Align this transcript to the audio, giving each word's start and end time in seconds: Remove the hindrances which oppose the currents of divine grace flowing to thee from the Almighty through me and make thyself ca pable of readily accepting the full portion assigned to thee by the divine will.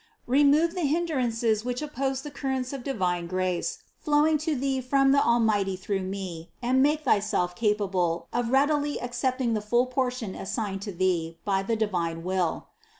Remove 0.25 0.73
the 0.73 0.79
hindrances 0.87 1.63
which 1.63 1.79
oppose 1.79 2.23
the 2.23 2.31
currents 2.31 2.73
of 2.73 2.83
divine 2.83 3.27
grace 3.27 3.83
flowing 3.99 4.35
to 4.39 4.55
thee 4.55 4.81
from 4.81 5.11
the 5.11 5.23
Almighty 5.23 5.75
through 5.75 6.01
me 6.01 6.49
and 6.59 6.81
make 6.81 7.03
thyself 7.03 7.55
ca 7.55 7.75
pable 7.75 8.25
of 8.33 8.49
readily 8.49 8.99
accepting 8.99 9.53
the 9.53 9.61
full 9.61 9.85
portion 9.85 10.33
assigned 10.33 10.81
to 10.81 10.91
thee 10.91 11.37
by 11.45 11.61
the 11.61 11.75
divine 11.75 12.23
will. 12.23 12.69